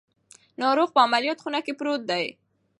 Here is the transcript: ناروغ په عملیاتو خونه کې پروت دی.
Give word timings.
ناروغ 0.61 0.89
په 0.93 0.99
عملیاتو 1.05 1.41
خونه 1.43 1.59
کې 1.65 1.73
پروت 1.79 2.01
دی. 2.11 2.25